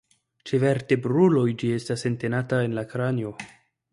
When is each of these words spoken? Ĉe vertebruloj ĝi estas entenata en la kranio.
Ĉe 0.51 0.59
vertebruloj 0.63 1.43
ĝi 1.63 1.69
estas 1.75 2.05
entenata 2.11 2.61
en 2.69 2.75
la 2.81 2.87
kranio. 2.95 3.37